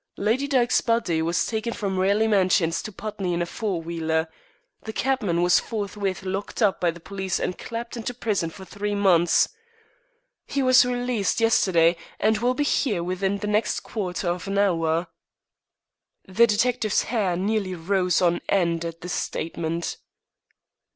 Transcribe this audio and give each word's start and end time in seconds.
Lady 0.17 0.47
Dyke's 0.47 0.81
body 0.81 1.21
was 1.21 1.45
taken 1.45 1.73
from 1.73 1.99
Raleigh 1.99 2.27
Mansions 2.27 2.81
to 2.81 2.91
Putney 2.91 3.35
in 3.35 3.41
a 3.43 3.45
four 3.45 3.83
wheeler. 3.83 4.27
The 4.81 4.93
cabman 4.93 5.43
was 5.43 5.59
forthwith 5.59 6.23
locked 6.23 6.59
up 6.59 6.81
by 6.81 6.89
the 6.89 6.99
police 6.99 7.39
and 7.39 7.55
clapped 7.55 7.95
into 7.95 8.15
prison 8.15 8.49
for 8.49 8.65
three 8.65 8.95
months. 8.95 9.49
He 10.47 10.63
was 10.63 10.85
released 10.87 11.39
yesterday, 11.39 11.97
and 12.19 12.39
will 12.39 12.55
be 12.55 12.63
here 12.63 13.03
within 13.03 13.37
the 13.37 13.45
next 13.47 13.81
quarter 13.81 14.27
of 14.29 14.47
an 14.47 14.57
hour." 14.57 15.05
The 16.27 16.47
detective's 16.47 17.03
hair 17.03 17.35
nearly 17.37 17.75
rose 17.75 18.23
on 18.23 18.41
end 18.49 18.83
at 18.83 19.01
this 19.01 19.13
statement. 19.13 19.97